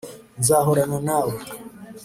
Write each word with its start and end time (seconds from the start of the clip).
nzahorana 0.39 0.97
na 1.07 1.17
we 1.25 1.35